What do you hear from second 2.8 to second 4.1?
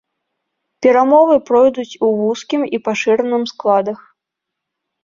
пашыраным складах.